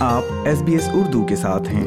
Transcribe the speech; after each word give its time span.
آپ 0.00 0.24
S 0.46 0.60
B 0.62 0.72
S 0.72 0.88
Urdu 0.94 1.24
کے 1.26 1.36
ساتھ 1.36 1.68
ہیں 1.68 1.86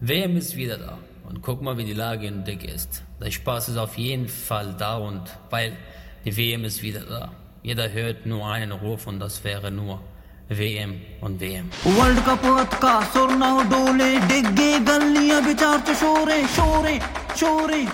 WM 0.00 0.36
ist 0.36 0.54
wieder 0.56 0.76
da. 0.78 0.94
Und 1.28 1.42
guck 1.46 1.60
mal, 1.66 1.76
wie 1.78 1.84
die 1.84 1.96
Lage 1.98 2.26
in 2.26 2.38
Dick 2.44 2.64
ist. 2.64 3.02
Der 3.20 3.30
Spaß 3.30 3.68
ist 3.68 3.76
auf 3.76 3.98
jeden 3.98 4.26
Fall 4.28 4.74
da 4.78 4.96
und 5.08 5.34
weil 5.50 5.76
die 6.24 6.36
WM 6.36 6.64
ist 6.64 6.82
wieder 6.82 7.02
da. 7.10 7.20
Jeder 7.62 7.92
hört 7.92 8.24
nur 8.26 8.46
einen 8.46 8.72
Ruf 8.72 9.06
und 9.06 9.20
das 9.20 9.44
wäre 9.44 9.70
nur 9.70 10.00
WM 10.48 10.94
und 11.20 11.40
WM. 11.40 11.70
World 11.84 12.24
cup 12.26 12.46
کا 12.80 12.98
سرنا 13.12 13.52
ڈولے 13.70 14.12
ڈگے 14.28 14.72
گلیاں 14.88 15.40
بچار 15.48 15.86
تو 15.86 15.92
شورے 16.00 16.42
شورے 16.56 16.98
شورے 17.36 17.84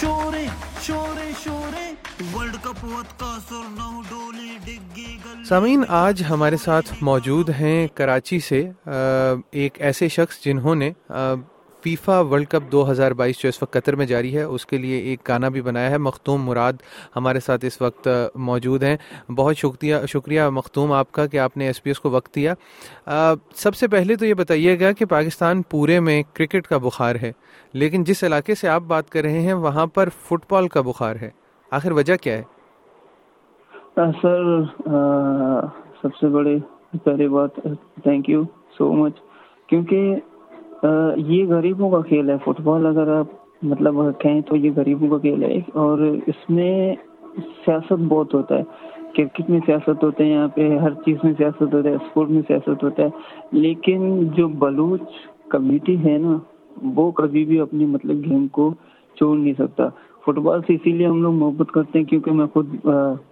شورے 0.00 0.46
شورے 0.86 1.30
شورے 1.44 1.89
world 2.20 2.56
cup 2.62 2.86
کا 3.18 3.36
سامعین 5.44 5.84
آج 5.88 6.22
ہمارے 6.30 6.56
ساتھ 6.56 6.92
موجود 7.00 7.50
ہیں 7.50 7.86
کراچی 7.94 8.38
سے 8.40 8.60
ایک 9.50 9.80
ایسے 9.80 10.08
شخص 10.08 10.42
جنہوں 10.44 10.74
نے 10.74 10.90
فیفا 11.82 12.18
ورلڈ 12.20 12.48
کپ 12.48 12.70
دو 12.72 12.90
ہزار 12.90 13.12
بائیس 13.12 13.42
جو 13.42 13.48
اس 13.48 13.62
وقت 13.62 13.72
قطر 13.72 13.96
میں 13.96 14.06
جاری 14.06 14.36
ہے 14.36 14.42
اس 14.42 14.66
کے 14.66 14.76
لیے 14.76 14.98
ایک 15.00 15.20
گانا 15.28 15.48
بھی 15.48 15.60
بنایا 15.60 15.90
ہے 15.90 15.98
مختوم 15.98 16.44
مراد 16.44 16.82
ہمارے 17.16 17.40
ساتھ 17.40 17.64
اس 17.64 17.80
وقت 17.82 18.08
موجود 18.34 18.82
ہیں 18.82 18.96
بہت 19.30 19.56
شکریہ 19.56 19.96
شکریہ 20.08 20.48
مختوم 20.52 20.92
آپ 20.92 21.12
کا 21.12 21.26
کہ 21.26 21.38
آپ 21.38 21.56
نے 21.56 21.66
ایس 21.66 21.82
پی 21.82 21.90
ایس 21.90 22.00
کو 22.00 22.10
وقت 22.10 22.34
دیا 22.34 22.54
سب 23.56 23.74
سے 23.74 23.88
پہلے 23.88 24.16
تو 24.16 24.26
یہ 24.26 24.34
بتائیے 24.34 24.78
گا 24.80 24.92
کہ 24.92 25.04
پاکستان 25.04 25.62
پورے 25.62 26.00
میں 26.00 26.22
کرکٹ 26.32 26.66
کا 26.66 26.78
بخار 26.78 27.16
ہے 27.22 27.32
لیکن 27.72 28.04
جس 28.04 28.24
علاقے 28.24 28.54
سے 28.54 28.68
آپ 28.68 28.82
بات 28.82 29.10
کر 29.10 29.22
رہے 29.22 29.40
ہیں 29.40 29.54
وہاں 29.54 29.86
پر 29.86 30.08
فٹ 30.28 30.50
بال 30.50 30.68
کا 30.68 30.80
بخار 30.80 31.16
ہے 31.16 31.39
آخر 31.72 31.92
وجہ 31.92 32.16
کیا 32.22 32.36
ہے؟ 32.36 32.42
سر 34.22 34.62
سب 36.02 36.14
سے 36.20 36.28
بڑی 36.28 36.58
پہلی 37.04 37.28
بات 37.28 37.54
تھینک 38.02 38.28
یو 38.30 38.42
سو 38.78 38.92
مچ 38.92 39.20
کیونکہ 39.68 40.14
یہ 41.16 41.44
غریبوں 41.48 41.90
کا 41.90 42.00
کھیل 42.08 42.30
ہے 42.30 42.36
فٹ 42.44 42.60
بال 42.60 42.86
اگر 42.86 43.08
آپ 43.16 43.62
مطلب 43.62 43.94
کہیں 44.20 44.40
تو 44.40 44.56
یہ 44.56 44.70
غریبوں 44.76 45.08
کا 45.08 45.18
کھیل 45.18 45.42
ہے، 45.42 45.58
اور 45.74 45.98
اس 46.26 46.48
میں 46.50 46.94
سیاست 47.64 48.00
بہت 48.08 48.34
ہوتا 48.34 48.58
ہے۔ 48.58 48.62
کرکٹ 49.16 49.50
میں 49.50 49.60
سیاست 49.66 50.04
ہوتے 50.04 50.24
ہیں 50.24 50.32
یہاں 50.32 50.48
پہ 50.54 50.68
ہر 50.78 50.94
چیز 51.04 51.16
میں 51.24 51.32
سیاست 51.38 51.74
ہوتا 51.74 51.88
ہے، 51.88 51.94
اسپورٹ 51.94 52.30
میں 52.30 52.42
سیاست 52.48 52.84
ہوتا 52.84 53.02
ہے، 53.02 53.08
لیکن 53.52 54.28
جو 54.36 54.48
بلوچ 54.58 55.02
کمیٹی 55.50 55.96
ہے 56.04 56.16
نا، 56.18 56.36
وہ 56.96 57.10
کبھی 57.12 57.44
بھی 57.44 57.60
اپنی 57.60 57.86
مطلب 57.86 58.24
گیم 58.24 58.46
کو 58.48 58.72
چھوڑ 59.16 59.36
نہیں 59.38 59.54
سکتا۔ 59.58 59.88
فٹ 60.30 60.38
بال 60.38 60.60
سے 60.66 60.74
اسی 60.74 60.92
لیے 60.92 61.06
ہم 61.06 61.22
لوگ 61.22 61.34
محبت 61.34 61.70
کرتے 61.72 61.98
ہیں 61.98 62.06
کیونکہ 62.06 62.32
میں 62.32 62.46
خود 62.46 62.74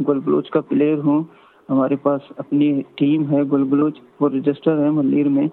گل 0.08 0.18
بلوچ 0.24 0.50
کا 0.50 0.60
پلیئر 0.60 0.98
ہوں۔ 0.98 1.22
ہمارے 1.68 1.96
پاس 1.96 2.20
اپنی 2.36 2.82
ٹیم 2.94 3.30
ہے 3.30 3.42
گل 3.52 3.64
بلوچ، 3.64 3.98
وہ 4.20 4.28
رجسٹر 4.28 4.84
ہے 4.84 4.90
ملیر 4.90 5.28
میں۔ 5.28 5.46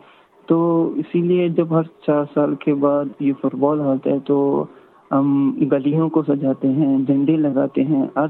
تو 0.48 0.58
اسی 0.96 1.22
لیے 1.22 1.48
جب 1.50 1.68
ہر 1.72 1.84
چار 2.08 2.24
سال 2.34 2.56
کے 2.56 2.74
بعد 2.74 3.06
یہ 3.20 3.34
فٹ 3.42 3.56
بال 3.56 3.82
آتا 3.82 4.10
ہے 4.10 4.20
تو 4.20 4.66
ہم 5.12 5.52
گلیوں 5.72 6.10
کو 6.10 6.24
سجاتے 6.28 6.68
ہیں، 6.68 6.98
جھنڈے 6.98 7.38
لگاتے 7.38 7.84
ہیں۔ 7.84 8.06
ہر 8.16 8.28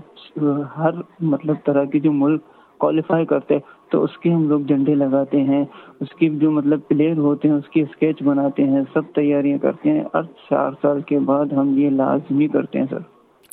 ہر 0.78 1.02
مطلب 1.22 1.56
طرح 1.66 1.84
کی 1.84 2.00
جو 2.00 2.12
ملک 2.12 2.42
کوالیفائی 2.78 3.26
کرتے 3.26 3.54
ہیں 3.54 3.62
تو 3.96 4.04
اس 4.04 4.18
کے 4.18 4.30
ہم 4.30 4.50
لوگ 4.50 4.60
جھنڈے 4.60 4.96
لگاتے 4.96 5.42
ہیں 5.42 5.66
اس 6.00 6.16
کی 6.20 6.30
جو 6.30 6.52
مطلب 6.52 6.80
پلیئر 6.88 7.18
ہوتے 7.18 7.48
ہیں 7.48 7.56
اس 7.56 7.70
کی 7.70 7.82
اسکیچ 7.82 8.24
بناتے 8.24 8.64
ہیں 8.64 8.82
سب 8.94 9.02
تیاریاں 9.16 9.58
کرتے 9.58 9.90
ہیں۔ 9.90 10.04
ہر 10.14 10.22
چار 10.24 10.72
سال 10.82 11.02
کے 11.02 11.20
بعد 11.20 11.46
ہم 11.46 11.78
یہ 11.78 11.90
لازمی 11.90 12.48
کرتے 12.48 12.80
ہیں 12.80 12.86
سر۔ 12.90 12.98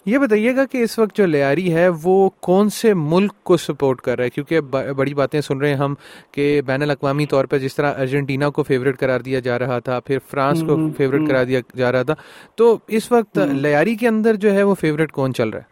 یہ 0.06 0.18
بتائیے 0.18 0.56
گا 0.56 0.64
کہ 0.64 0.78
اس 0.78 0.98
وقت 0.98 1.16
جو 1.16 1.26
لیاری 1.26 1.74
ہے 1.74 1.88
وہ 2.02 2.30
کون 2.40 2.68
سے 2.68 2.94
ملک 2.94 3.32
کو 3.42 3.56
سپورٹ 3.56 4.00
کر 4.00 4.16
رہا 4.16 4.24
ہے؟ 4.24 4.30
کیونکہ 4.30 4.60
بڑی 4.96 5.14
باتیں 5.14 5.40
سن 5.40 5.58
رہے 5.58 5.68
ہیں 5.68 5.76
ہم 5.76 5.94
کہ 6.32 6.60
بین 6.66 6.82
الاقوامی 6.82 7.26
طور 7.26 7.44
پر 7.44 7.58
جس 7.58 7.76
طرح 7.76 7.92
ارجنٹینا 7.98 8.50
کو 8.50 8.62
فیوریٹ 8.62 8.98
قرار 8.98 9.20
دیا 9.20 9.40
جا 9.40 9.58
رہا 9.58 9.78
تھا 9.78 10.00
پھر 10.00 10.18
فرانس 10.30 10.62
کو 10.62 10.90
فیوریٹ 10.96 11.28
قرار 11.28 11.44
دیا 11.44 11.60
جا 11.76 11.92
رہا 11.92 12.02
تھا۔ 12.02 12.14
تو 12.56 12.78
اس 12.88 13.12
وقت 13.12 13.38
لیاری 13.38 13.94
کے 13.94 14.08
اندر 14.08 14.34
جو 14.34 14.52
ہے 14.52 14.62
وہ 14.62 14.74
فیوریٹ 14.74 15.12
کون 15.12 15.34
چل 15.34 15.48
رہا 15.48 15.60
ہے؟ 15.60 15.71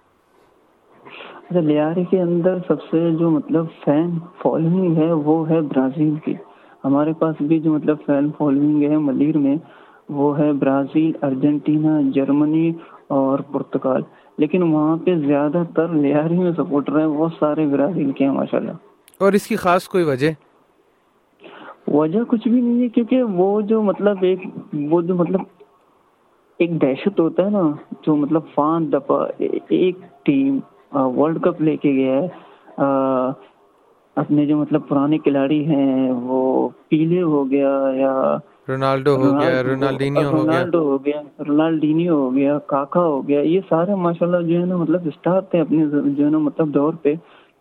اچھا 1.51 1.61
لیاری 1.61 2.05
کے 2.05 2.21
اندر 2.21 2.59
سب 2.69 2.83
سے 2.91 2.99
جو 3.11 3.31
مطلب 3.31 3.67
فین 3.85 4.11
فالوئنگ 4.43 4.97
ہے 4.97 5.13
وہ 5.13 5.49
ہے 5.51 5.61
برازیل 5.61 6.15
کی۔ 6.25 6.35
ہمارے 6.85 7.13
پاس 7.13 7.37
بھی 7.41 7.59
جو 7.61 7.73
مطلب 7.73 7.97
فین 8.07 8.31
فالوئنگ 8.39 8.83
ہے 8.83 8.97
ملیر 8.97 9.39
میں 9.39 9.57
وہ 10.09 10.39
ہے 10.39 10.53
برازیل 10.53 11.13
ارجنٹینا 11.23 12.01
جرمنی 12.15 12.73
اور 13.09 13.39
پرتگال 13.39 14.03
لیکن 14.39 14.63
وہاں 14.63 14.97
پہ 14.97 15.17
زیادہ 15.27 15.63
تر 15.75 15.89
لیاری 15.89 16.39
میں 16.39 16.53
سپورٹر 16.53 16.99
ہیں 16.99 17.07
وہ 17.07 17.29
سارے 17.39 17.67
برازیل 17.67 18.13
کے 18.13 18.25
ہیں 18.25 18.33
ماشاء 18.33 18.59
اللہ 18.59 18.73
اور 19.21 19.33
اس 19.33 19.47
کی 19.47 19.57
خاص 19.57 19.89
کوئی 19.89 20.05
وجہ؟ 20.05 20.31
وجہ 21.87 22.25
کچھ 22.29 22.49
بھی 22.49 22.61
نہیں 22.61 22.83
ہے 22.83 22.89
کیونکہ 22.89 23.23
وہ 23.23 23.61
جو 23.61 23.83
مطلب 23.83 24.23
ایک 24.23 24.47
وہ 24.91 25.03
جو 25.03 25.15
مطلب 25.15 25.41
ایک 26.59 26.83
دہشت 26.83 27.21
ہوتا 27.21 27.45
ہے 27.45 27.51
نا 27.51 27.71
جو 28.07 28.17
مطلب 28.17 28.43
پانچ 28.55 28.93
دفعہ 28.93 29.27
ایک 29.69 29.97
ٹیم 30.23 30.59
ورلڈ 30.93 31.41
کپ 31.43 31.61
لے 31.63 31.77
کے 31.77 31.93
گیا 31.93 32.21
ہے۔ 32.23 32.29
اپنے 34.17 34.47
جو 34.47 34.57
مطلب 34.57 34.89
پرانے 34.89 35.19
کھلاڑی 35.19 35.65
ہیں 35.67 36.11
وہ 36.13 36.69
پیلے 36.89 37.23
ہو 37.23 37.51
گیا 37.51 37.73
یا 37.95 38.37
رونالڈو 38.69 39.15
ہو 39.17 39.31
گیا 39.41 39.63
رونالڈینیو 39.63 40.29
ہو 40.29 40.33
گیا۔ 40.33 40.43
رونالڈو 40.43 40.83
ہو 40.83 41.05
گیا 41.05 41.21
رونالڈینیو 41.39 42.15
ہو 42.15 42.35
گیا 42.35 42.59
کاکا 42.59 43.01
ہو 43.01 43.29
گیا 43.29 43.41
یہ 43.41 43.61
سارے 43.69 43.95
ماشاءاللہ 43.95 44.47
جو 44.47 44.61
ہے 44.61 44.67
نا 44.67 44.77
مطلب 44.77 45.07
اسٹار 45.07 45.41
تھے 45.41 45.61
اپنے 45.61 45.87
جو 45.87 46.25
ہے 46.25 46.31
نا 46.31 46.39
مطلب 46.39 46.75
دور 46.75 46.95
پہ۔ 47.03 47.15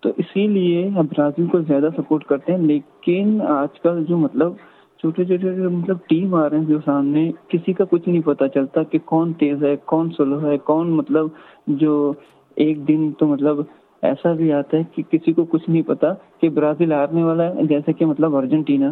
تو 0.04 0.10
اسی 0.18 0.48
لیے 0.48 0.88
ہم 0.88 1.06
برازیل 1.06 1.48
کو 1.48 1.60
زیادہ 1.60 1.90
سپورٹ 1.98 2.24
کرتے 2.24 2.52
ہیں 2.52 2.60
لیکن 2.60 3.42
آج 3.48 3.80
کل 3.80 4.04
جو 4.06 4.18
مطلب 4.18 4.54
چھوٹے 5.00 5.26
چھوٹے 5.26 5.54
جو 5.56 5.70
مطلب 5.70 5.98
ٹیم 6.10 6.36
آ 6.36 6.50
رہے 6.50 6.58
ہیں 6.58 6.66
جو 6.66 6.78
سامنے 6.86 7.32
کسی 7.48 7.74
کا 7.74 7.84
کچھ 7.90 8.10
نہیں 8.10 8.22
پتا 8.22 8.48
چلتا 8.48 8.84
کہ 8.84 9.00
کون 9.06 9.34
تیز 9.34 9.64
ہے 9.64 9.76
کون 9.86 10.10
سلو 10.18 10.42
ہے 10.42 10.58
کون 10.58 10.92
مطلب 10.92 11.28
جو 11.68 12.14
ایک 12.60 12.88
دن 12.88 13.12
تو 13.12 13.28
مطلب 13.28 13.60
ایسا 14.02 14.34
بھی 14.34 14.52
آتا 14.54 14.78
ہے 14.78 14.84
کہ 14.96 15.04
کسی 15.12 15.34
کو 15.34 15.46
کچھ 15.46 15.70
نہیں 15.70 15.82
پتا 15.82 16.14
کہ 16.42 16.50
برازیل 16.50 16.92
ہارنے 16.92 17.24
والا 17.24 17.44
ہے 17.44 17.64
جیسے 17.64 17.94
کہ 17.94 18.06
مطلب 18.06 18.36
ارجنٹینا، 18.36 18.92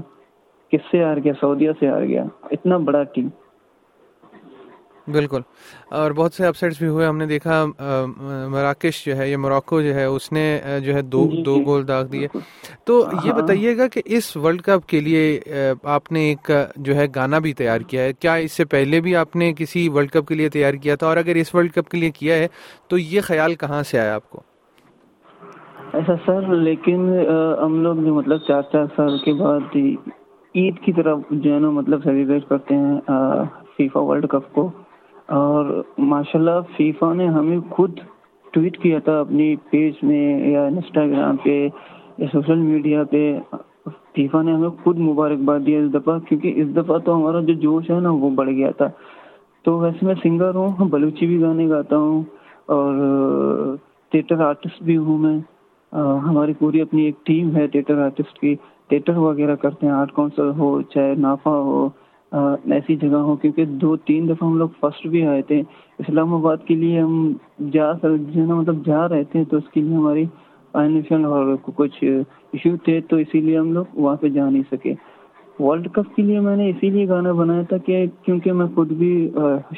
کس 0.72 0.92
سے 0.92 1.04
ہار 1.04 1.18
گیا؟ 1.24 1.34
سعودیہ 1.40 1.72
سے 1.80 1.88
ہار 1.88 2.02
گیا، 2.02 2.24
اتنا 2.52 2.78
بڑا 2.78 3.04
ٹیم 3.04 3.28
بالکل۔ 5.12 5.42
اور 5.92 6.12
بہت 6.12 6.34
سے 6.34 6.46
اپسیٹس 6.46 6.80
بھی 6.80 6.88
ہوئے 6.88 7.06
ہم 7.08 7.18
نے 7.18 7.26
دیکھا 7.26 7.66
مراکش 8.50 9.06
جو 9.06 9.18
ہے 9.18 9.30
یہ 9.30 9.38
موراکو 9.38 9.82
جو 9.82 9.94
ہے 9.96 10.04
اس 10.06 10.32
نے 10.32 10.46
جو 10.84 10.94
ہے 10.94 11.02
دو 11.02 11.28
جی، 11.32 11.42
دو 11.44 11.58
جی۔ 11.58 11.66
گول 11.66 11.88
داغ 11.88 12.06
دیے۔ 12.06 12.28
تو 12.86 13.00
یہ 13.26 13.32
ہاں۔ 13.32 13.42
بتائیے 13.42 13.78
گا 13.78 13.88
کہ 13.88 14.02
اس 14.06 14.38
ورلڈ 14.38 14.62
کپ 14.62 14.88
کے 14.88 15.00
لیے 15.00 15.40
آپ 15.84 16.12
نے 16.12 16.20
ایک 16.20 16.52
جو 16.78 16.96
ہے 16.96 17.06
گانا 17.16 17.40
بھی 17.40 17.54
تیار 17.54 17.82
کیا 17.82 18.04
ہے۔ 18.04 18.14
کیا 18.14 18.34
اس 18.36 18.52
سے 18.52 18.66
پہلے 18.66 19.00
بھی 19.02 19.16
آپ 19.16 19.36
نے 19.36 19.54
کسی 19.58 19.90
ورلڈ 19.90 20.12
کپ 20.12 20.28
کے 20.28 20.36
لیے 20.36 20.50
تیار 20.50 20.74
کیا 20.74 20.96
تھا؟ 20.96 21.08
اور 21.08 21.18
اگر 21.18 21.36
اس 21.36 21.56
ورلڈ 21.56 21.72
کپ 21.72 21.90
کے 21.90 21.98
لیے 21.98 22.12
کیا 22.12 22.36
ہے 22.36 22.48
تو 22.88 22.98
یہ 22.98 23.22
خیال 23.22 23.56
کہاں 23.56 23.84
سے 23.84 24.00
آیا 24.00 24.16
آپ 24.16 24.30
کو؟ 24.30 24.42
ایسا 25.94 26.14
سر 26.26 26.54
لیکن 26.56 27.10
ہم 27.64 27.82
لوگ 27.84 27.96
جو 27.96 28.14
مطلب 28.14 28.40
چار 28.48 28.62
چار 28.62 28.86
سال 28.96 29.18
کے 29.26 29.34
بعد 29.34 29.76
عید 30.56 30.80
کی 30.86 30.94
طرف 30.94 31.20
جو 31.32 31.54
ہے 31.54 31.60
نا 31.60 31.70
مطلب 31.70 32.04
سیلیبریٹ 32.04 32.48
کرتے 32.50 32.76
ہیں 32.76 33.00
فیفا 33.78 34.00
ورلڈ 34.00 34.28
کپ 34.28 34.54
کو۔ 34.54 34.70
اور 35.36 35.66
ماشاءاللہ 35.98 36.60
فیفا 36.78 37.14
نے 37.14 37.28
ہمیں 37.28 37.60
خود 37.70 38.00
ٹویٹ 38.54 38.78
کیا 38.78 39.00
تھا 39.00 39.20
اپنی 39.20 39.56
پیج 39.70 39.94
میں 40.04 40.50
یا 40.52 40.66
انسٹاگرام 40.66 41.38
پہ 41.44 41.68
یا 42.18 42.28
سوشل 42.32 42.60
میڈیا 42.60 43.04
پہ۔ 43.12 43.40
فیفا 44.14 44.42
نے 44.42 44.54
ہمیں 44.54 44.70
خود 44.84 44.98
مبارکباد 44.98 45.60
دیا 45.66 45.80
اس 45.80 45.94
دفعہ، 45.94 46.18
کیونکہ 46.20 46.54
اس 46.56 46.76
دفعہ 46.76 46.98
تو 46.98 47.16
ہمارا 47.16 47.42
جو 47.48 47.54
جوش 47.54 47.90
ہے 47.92 48.00
نا 48.00 48.12
وہ 48.12 48.30
بڑھ 48.36 48.50
گیا 48.50 48.72
تھا۔ 48.78 48.88
تو 49.66 49.78
ویسے 49.80 50.06
میں 50.06 50.16
سنگر 50.24 50.56
ہوں، 50.56 50.90
بلوچی 50.90 51.26
بھی 51.26 51.42
گانے 51.42 51.70
گاتا 51.70 51.98
ہوں 51.98 52.22
اور 52.76 52.94
تھیٹر 54.12 54.40
آرٹسٹ 54.48 54.82
بھی 54.84 54.98
ہوں 54.98 55.18
میں۔ 55.18 55.38
ہماری 56.28 56.54
پوری 56.60 56.82
اپنی 56.82 57.02
ایک 57.06 57.26
ٹیم 57.26 57.56
ہے 57.56 57.68
تھیٹر 57.68 58.04
آرٹسٹ 58.04 58.40
کی۔ 58.40 58.56
تھیٹر 58.90 59.18
وغیرہ 59.18 59.56
کرتے 59.56 59.86
ہیں 59.86 59.94
آرٹ 59.94 60.12
کونسل 60.12 60.50
ہو، 60.58 60.82
چاہے 60.82 61.14
نافا 61.16 61.58
ہو۔ 61.68 61.88
ایسی 62.32 62.96
جگہ 62.96 63.22
ہو 63.28 63.36
کیونکہ 63.36 63.66
دو، 63.66 63.96
تین 63.96 64.30
دفعہ 64.30 64.50
ہم 64.50 64.58
لوگ 64.58 64.70
فرسٹ 64.80 65.08
بھی 65.08 65.26
آئے 65.26 65.42
تھے۔ 65.42 65.62
اسلام 66.00 66.34
آباد 66.34 66.58
کے 66.66 66.76
لیے 66.76 67.02
ہم 67.02 67.34
جا 67.74 67.94
سک 67.94 68.04
جو 68.04 68.42
ہے 68.42 68.46
نا 68.48 68.56
مطلب 68.56 68.86
جا 68.86 69.08
رہے 69.10 69.24
تھے، 69.24 69.44
تو 69.44 69.58
اس 69.58 69.70
کے 69.74 69.82
لیے 69.82 69.96
ہماری 69.96 70.26
فائنینشیل 70.72 71.26
اور 71.26 71.56
کچھ 71.76 72.04
ایشو 72.04 72.76
تھے، 72.78 73.02
تو 73.02 73.16
اسی 73.16 73.42
لیے 73.42 73.58
ہم 73.58 73.72
لوگ 73.74 73.86
وہاں 73.94 74.16
پہ 74.16 74.30
جا 74.30 74.50
نہیں 74.50 74.64
سکے۔ 74.72 74.94
ورلڈ 75.60 75.88
کپ 75.92 76.16
کے 76.16 76.22
لیے 76.22 76.40
میں 76.40 76.56
نے 76.58 76.70
اسی 76.70 76.90
لیے 76.90 77.08
گانا 77.08 77.32
بنایا 77.32 77.62
تھا 77.62 77.78
کہ 77.78 78.06
کیونکہ 78.26 78.52
میں 78.52 78.66
خود 78.76 78.92
بھی 78.92 79.30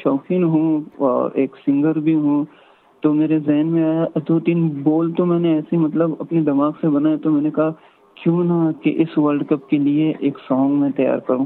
شوقین 0.02 0.44
ہوں 0.44 0.80
اور 0.96 1.30
ایک 1.34 1.56
سنگر 1.66 1.98
بھی 1.98 2.14
ہوں، 2.14 2.44
تو 3.00 3.12
میرے 3.14 3.38
ذہن 3.38 3.66
میں 3.66 3.84
آیا، 3.84 4.04
دو، 4.28 4.40
تین 4.40 4.68
بول 4.82 5.12
تو 5.12 5.26
میں 5.26 5.38
نے 5.38 5.54
ایسے 5.54 5.76
مطلب 5.76 6.10
اپنے 6.18 6.40
دماغ 6.40 6.72
سے 6.80 6.88
بنائے، 6.88 7.16
تو 7.16 7.30
میں 7.30 7.42
نے 7.42 7.50
کہا، 7.50 7.70
کیوں 8.14 8.44
نہ 8.44 8.70
کہ 8.82 8.94
اس 8.96 9.18
ورلڈ 9.18 9.46
کپ 9.48 9.68
کے 9.68 9.78
لیے 9.78 10.12
ایک 10.18 10.38
سانگ 10.48 10.80
میں 10.80 10.90
تیار 10.90 11.18
کروں۔ 11.18 11.44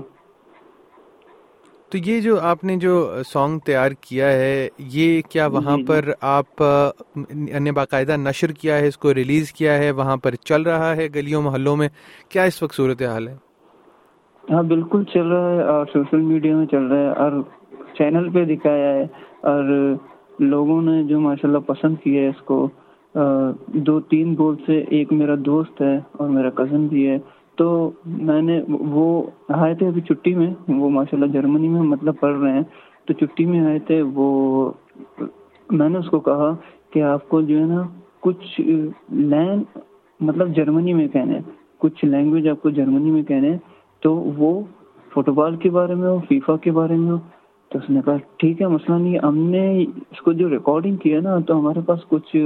تو 1.95 1.99
یہ 2.05 2.21
جو 2.21 2.41
آپ 2.41 2.65
نے 2.65 2.77
جو 2.77 2.95
سانگ 3.27 3.59
تیار 3.59 3.91
کیا 4.01 4.33
ہے 4.33 4.69
یہ 4.79 5.23
کیا 5.31 5.47
وہاں 5.47 5.79
پر 5.87 6.05
آپ 6.21 6.63
نے 7.61 7.73
باقاعدہ 7.73 8.17
نشر 8.17 8.53
کیا 8.53 8.79
ہے 8.79 8.87
اس 8.87 8.99
کو 8.99 9.15
ریلیز 9.15 9.53
کیا 9.53 9.79
ہے 9.79 9.91
وہاں 9.91 10.17
پر 10.17 10.35
چل 10.35 10.63
رہا 10.63 10.97
ہے 10.97 11.09
گلیوں 11.15 11.43
محلوں 11.43 11.77
میں؟ 11.77 11.89
کیا 12.29 12.43
اس 12.43 12.63
وقت 12.63 12.75
صورت 12.75 13.03
حال 13.03 13.29
ہے؟ 13.29 13.35
ہاں 14.45 14.63
بالکل 14.63 15.05
چل 15.05 15.27
رہا 15.27 15.51
ہے 15.51 15.63
اور 15.63 15.87
سوشل 15.93 16.21
میڈیا 16.21 16.57
میں 16.57 16.67
چل 16.67 16.87
رہا 16.87 16.99
ہے 16.99 17.09
اور 17.09 17.43
چینل 17.99 18.31
پہ 18.31 18.45
دکھایا 18.45 18.95
ہے 18.95 19.03
اور 19.43 19.95
لوگوں 20.39 20.83
نے 20.83 21.03
جو 21.05 21.21
ماشاء 21.21 21.49
اللہ 21.49 21.59
پسند 21.59 21.97
کیا 22.05 22.23
ہے 22.23 22.29
اس 22.29 22.43
کو 22.43 22.69
دو 23.87 24.01
تین 24.01 24.35
بول 24.35 24.57
سے 24.67 24.85
ایک 24.89 25.13
میرا 25.13 25.35
دوست 25.39 25.83
ہے 25.83 25.99
اور 26.13 26.29
میرا 26.29 26.51
کزن 26.51 26.87
بھی 26.87 27.09
ہے۔ 27.09 27.19
تو 27.59 27.91
میں 28.07 28.41
نے 28.43 28.61
وہ 28.69 29.07
آئے 29.49 29.75
تھے 29.75 29.87
ابھی 29.89 30.01
چھٹی 30.01 30.35
میں، 30.35 30.51
وہ 30.69 30.89
ماشاء 30.91 31.17
اللہ 31.19 31.33
جرمنی 31.33 31.69
میں 31.69 31.83
مطلب 31.83 32.15
پڑھ 32.21 32.39
رہے 32.41 32.53
ہیں۔ 32.53 32.63
تو 33.07 33.13
چھٹی 33.13 33.45
میں 33.47 33.61
آئے 33.61 33.79
تھے، 33.87 34.01
وہ 34.15 34.71
میں 35.71 35.89
نے 35.89 35.99
اس 35.99 36.09
کو 36.11 36.21
کہا 36.21 36.55
کہ 36.93 37.03
آپ 37.03 37.29
کو 37.29 37.41
جو 37.41 37.59
ہے 37.59 37.65
نا 37.65 37.83
کچھ 38.21 38.61
لین 39.11 39.63
مطلب 40.21 40.55
جرمنی 40.57 40.93
میں 40.95 41.07
کہنے 41.09 41.39
کچھ 41.79 42.05
لینگویج 42.05 42.49
آپ 42.49 42.63
کو 42.63 42.71
جرمنی 42.71 43.11
میں 43.11 43.23
کہنے 43.23 43.57
تو 44.03 44.15
وہ 44.39 44.61
فٹ 45.15 45.29
بال 45.29 45.57
کے 45.57 45.71
بارے 45.71 45.95
میں 45.95 46.09
ہو، 46.09 46.19
فیفا 46.29 46.57
کے 46.57 46.71
بارے 46.73 46.97
میں 46.97 47.11
ہو۔ 47.13 47.19
تو 47.71 47.79
اس 47.79 47.91
نے 47.91 48.01
کہا، 48.05 48.17
ٹھیک 48.39 48.61
ہے، 48.63 48.67
مسئلہ 48.67 48.97
نہیں 48.97 49.19
ہم 49.19 49.39
نے 49.51 49.83
اس 49.83 50.21
کو 50.23 50.33
جو 50.33 50.49
ریکارڈنگ 50.51 50.97
کیا 51.03 51.21
نا، 51.21 51.39
تو 51.47 51.59
ہمارے 51.59 51.81
پاس 51.87 52.05
کچھ 52.09 52.37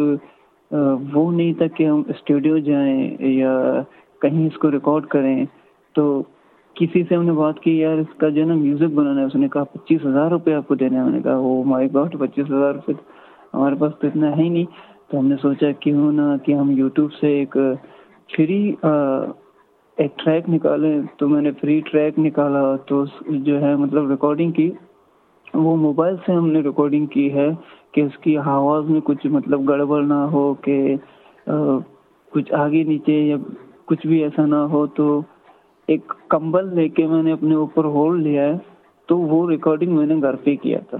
وہ 1.14 1.30
نہیں 1.32 1.52
تھا 1.58 1.66
کہ 1.76 1.86
ہم 1.88 2.02
اسٹوڈیو 2.08 2.58
جائیں 2.58 3.16
یا 3.20 3.82
کہیں 4.22 4.46
اس 4.46 4.58
کو 4.58 4.70
ریکارڈ 4.70 5.06
کریں 5.06 5.44
تو 5.96 6.22
کسی 6.76 7.02
سے 7.08 7.14
ہم 7.14 7.24
نے 7.24 7.32
بات 7.32 7.60
کی، 7.60 7.78
یار، 7.78 7.98
اس 7.98 8.14
کا 8.18 8.28
جو 8.28 8.40
ہے 8.42 8.46
نا 8.46 8.54
میوزک 8.54 8.94
بنانا 8.94 9.20
ہے، 9.20 9.26
اس 9.26 9.34
نے 9.34 9.48
کہا 9.52 9.64
پچیس 9.72 10.04
ہزار 10.06 10.30
روپے 10.30 10.54
آپ 10.54 10.68
کو 10.68 10.74
دینے 10.82 11.02
میں 11.02 11.10
نے 11.10 11.20
کہا 11.22 11.36
وہ 11.38 11.62
مائی 11.66 11.88
گاڈ 11.94 12.18
پچیس 12.18 12.50
ہزار 12.50 12.74
روپے 12.74 12.92
ہمارے 13.54 13.74
پاس 13.78 13.92
تو 14.00 14.06
اتنا 14.06 14.36
ہے 14.36 14.42
ہی 14.42 14.48
نہیں۔ 14.48 14.64
تو 15.10 15.18
ہم 15.18 15.26
نے 15.26 15.36
سوچا 15.42 15.70
کیوں 15.80 16.12
نہ 16.12 16.22
کہ 16.44 16.54
ہم 16.54 16.70
یوٹیوب 16.70 17.12
سے 17.12 17.28
ایک 17.38 17.56
فری 18.36 18.60
ایک 18.82 20.18
ٹریک 20.18 20.48
نکالیں۔ 20.50 21.00
تو 21.18 21.28
میں 21.28 21.42
نے 21.42 21.50
فری 21.60 21.80
ٹریک 21.90 22.18
نکالا۔ 22.18 22.60
تو 22.88 23.04
جو 23.46 23.60
ہے 23.60 23.74
مطلب 23.76 24.10
ریکارڈنگ 24.10 24.52
کی، 24.58 24.70
وہ 25.54 25.76
موبائل 25.76 26.16
سے 26.26 26.32
ہم 26.32 26.48
نے 26.50 26.60
ریکارڈنگ 26.62 27.06
کی 27.14 27.32
ہے 27.34 27.48
کہ 27.92 28.00
اس 28.00 28.18
کی 28.22 28.36
آواز 28.38 28.90
میں 28.90 29.00
کچھ 29.04 29.26
مطلب 29.36 29.68
گڑبڑ 29.68 30.02
نہ 30.02 30.20
ہو، 30.32 30.52
کہ 30.64 30.76
کچھ 32.32 32.52
آگے 32.54 32.82
نیچے 32.84 33.12
یا 33.12 33.36
کچھ 33.88 34.06
بھی 34.06 34.22
ایسا 34.22 34.46
نہ 34.46 34.54
ہو 34.54 34.86
تو 34.86 35.22
ایک 35.86 36.12
کمبل 36.28 36.74
لے 36.74 36.88
کے 36.88 37.06
میں 37.06 37.22
نے 37.22 37.32
اپنے 37.32 37.54
اوپر 37.54 37.84
ہولڈ 37.84 38.26
لیا 38.26 38.42
ہے، 38.42 38.52
تو 39.06 39.18
وہ 39.18 39.50
ریکارڈنگ 39.50 39.96
میں 39.96 40.06
نے 40.06 40.14
گھر 40.14 40.36
پہ 40.36 40.56
کیا 40.56 40.78
تھا۔ 40.90 40.98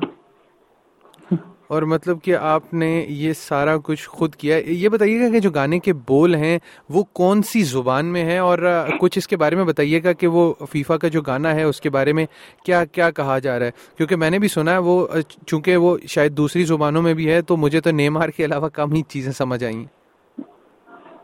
اور 1.67 1.83
مطلب 1.83 2.19
کہ 2.23 2.37
آپ 2.37 2.75
نے 2.75 3.07
یہ 3.09 3.33
سارا 3.33 3.77
کچھ 3.85 4.09
خود 4.09 4.35
کیا۔ 4.35 4.57
یہ 4.67 4.89
بتائیے 4.89 5.21
گا 5.21 5.29
کہ 5.29 5.41
جو 5.41 5.51
گانے 5.51 5.79
کے 5.79 5.93
بول 5.93 6.35
ہیں، 6.35 6.59
وہ 6.91 7.05
کون 7.13 7.43
سی 7.43 7.63
زبان 7.63 8.07
میں 8.07 8.25
ہیں؟ 8.25 8.39
اور 8.39 8.59
کچھ 9.01 9.19
اس 9.19 9.29
کے 9.29 9.37
بارے 9.37 9.57
میں 9.57 9.65
بتائیے 9.65 10.01
گا 10.05 10.13
کہ 10.13 10.27
وہ 10.27 10.55
فیفا 10.71 10.97
کا 10.97 11.09
جو 11.09 11.23
گانا 11.23 11.55
ہے، 11.55 11.63
اس 11.63 11.81
کے 11.81 11.91
بارے 11.91 12.13
میں 12.13 12.27
کیا 12.65 12.85
کیا 12.85 13.11
کہا 13.11 13.39
جا 13.39 13.59
رہا 13.59 13.67
ہے؟ 13.67 13.71
کیونکہ 13.97 14.17
میں 14.17 14.31
نے 14.31 14.39
بھی 14.39 14.49
سنا 14.49 14.73
ہے، 14.73 14.79
وہ 14.79 15.07
چونکہ 15.47 15.77
وہ 15.77 15.99
شاید 16.09 16.37
دوسری 16.37 16.65
زبانوں 16.65 17.03
میں 17.03 17.15
بھی 17.15 17.31
ہے، 17.31 17.43
تو 17.43 17.57
مجھے 17.57 17.81
تو 17.81 17.91
نیمار 17.91 18.29
کے 18.29 18.45
علاوہ 18.45 18.69
کم 18.69 18.93
ہی 18.93 19.03
چیزیں 19.03 19.33
سمجھ 19.33 19.65
آئیں۔ 19.65 19.85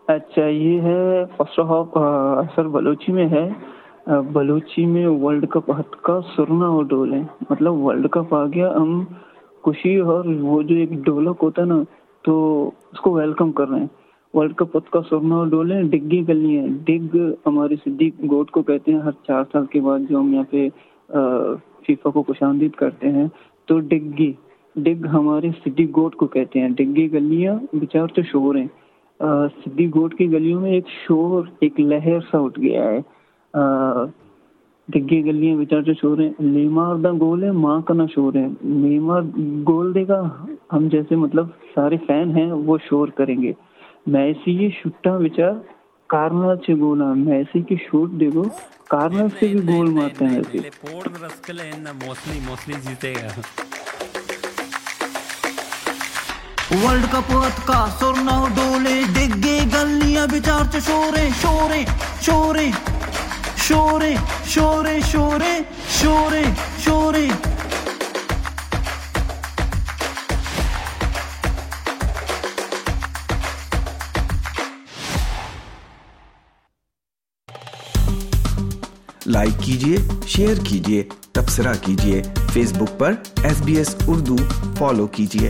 اچھا 0.08 0.46
یہ 0.46 0.80
ہے 0.80 1.24
فرسٹ 1.36 1.58
آف 1.58 1.96
سر، 2.54 2.66
بلوچی 2.68 3.12
میں 3.12 3.28
ہے۔ 3.28 3.48
بلوچی 4.32 4.84
میں 4.86 5.06
ورلڈ 5.08 5.48
کپ 5.48 5.70
ہت 5.80 6.02
کا 6.02 6.18
سرنا 6.36 6.66
اور 6.66 6.84
ڈول 6.84 7.12
ہے۔ 7.12 7.22
مطلب 7.50 7.74
ورلڈ 7.74 8.08
کپ 8.10 8.34
آ 8.34 8.44
گیا، 8.46 8.72
ہم 8.76 9.04
خوشی 9.62 9.96
اور 9.96 10.24
وہ 10.40 10.62
جو 10.62 10.74
ایک 10.76 10.92
ڈولک 11.06 11.36
ہوتا 11.42 11.62
ہے 11.62 11.66
نا، 11.66 11.82
تو 12.24 12.34
اس 12.92 13.00
کو 13.00 13.12
ویلکم 13.12 13.52
کر 13.52 13.68
رہے 13.68 13.80
ہیں۔ 13.80 13.86
ورلڈ 14.34 14.54
کپ 14.54 14.90
کا 14.90 15.00
سرنا 15.10 15.36
اور 15.36 15.46
ڈول 15.46 15.72
ہے 15.72 15.82
ڈگی 15.82 16.28
گلی 16.28 16.58
ہے 16.58 16.66
ڈگ 16.84 17.16
ہماری 17.46 17.76
صدیق 17.84 18.14
گوٹ 18.30 18.50
کو 18.50 18.62
کہتے 18.62 18.92
ہیں، 18.92 19.00
ہر 19.00 19.10
چار 19.26 19.44
سال 19.52 19.66
کے 19.66 19.80
بعد 19.80 20.10
جو 20.10 20.20
ہم 20.20 20.32
یہاں 20.34 20.50
پہ 20.50 20.68
فیفا 21.86 22.10
کو 22.10 22.22
خوش 22.22 22.42
آمدید 22.42 22.72
کرتے 22.72 23.10
ہیں۔ 23.12 23.26
تو 23.68 23.80
ڈگی 23.80 24.32
ڈگ 24.76 25.06
ہمارے 25.06 25.48
صدیق 25.64 25.96
گوٹ 25.96 26.14
کو 26.14 26.26
کہتے 26.26 26.60
ہیں۔ 26.60 26.68
ڈگی 26.68 27.12
گلیاں، 27.12 27.54
بچار 27.72 28.06
تو 28.06 28.22
شور 28.22 28.54
ہیں۔ 28.54 28.66
سدی 29.64 29.88
گوٹ 29.94 30.14
کی 30.14 30.32
گلیوں 30.32 30.60
میں 30.60 30.70
ایک 30.70 30.88
شور، 31.06 31.44
ایک 31.60 31.80
لہر 31.80 32.20
سا 32.30 32.38
اٹھ 32.38 32.60
گیا 32.60 32.84
ہے۔ 32.84 33.00
ڈگی 34.88 35.24
گلیاں 35.24 35.56
بچار 35.56 35.80
جو 35.80 35.92
شور 36.00 36.18
ہیں 36.18 36.30
لیمار 36.38 36.94
دا 36.94 37.10
گول 37.20 37.44
ہے 37.44 37.50
ماں 37.50 37.80
کا 37.80 37.94
نہ 37.94 38.02
شور 38.14 38.34
ہے 38.34 38.46
لیمار 38.62 39.22
گول 39.68 39.94
دے 39.94 40.06
گا، 40.08 40.20
ہم 40.72 40.88
جیسے 40.92 41.16
مطلب 41.16 41.46
سارے 41.74 41.96
فین 42.06 42.36
ہیں، 42.36 42.50
وہ 42.52 42.76
شور 42.88 43.08
کریں 43.08 43.42
گے۔ 43.42 43.52
میسی 44.06 44.52
یہ 44.62 44.68
شٹا 44.82 45.16
بچار 45.18 45.52
کارنل 46.10 46.56
سے 46.66 46.74
گولا 46.80 47.12
میسی 47.16 47.60
کی 47.60 47.76
شوٹ 47.90 48.10
دیکھو 48.20 48.42
کارنل 48.90 49.28
سے 49.38 49.46
بھی 49.46 49.60
گول 49.68 49.90
مارتے 49.90 50.24
ہیں۔ 50.24 50.40
ورلڈ 56.82 57.04
کپ 57.12 57.32
کا 57.66 57.84
سرنا 57.98 58.36
ڈولے 58.54 59.00
ڈگے 59.14 59.58
گلیاں 59.72 60.26
بچار 60.26 60.64
چ 60.72 60.86
شورے 60.86 61.28
شورے 61.40 61.82
شورے 62.22 62.68
شورے 63.64 64.14
شورے 64.46 64.98
شورے 65.10 65.58
شورے 65.90 66.42
شورے 66.84 67.26
لائک 79.26 79.62
کیجیے 79.62 79.96
شیئر 80.26 80.64
کیجیے 80.64 81.02
تبصرہ 81.32 81.72
کیجیے 81.82 82.22
فیس 82.52 82.72
بک 82.72 82.98
پر 82.98 83.14
S 83.42 83.62
B 83.62 83.76
S 83.76 83.96
Urdu 84.06 84.36
follow 84.78 85.06
کیجیے 85.06 85.48